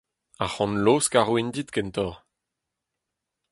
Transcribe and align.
Arc'hant 0.43 0.75
laosk 0.83 1.13
a 1.19 1.21
roin 1.23 1.49
dit 1.53 1.69
kentoc'h. 1.75 2.19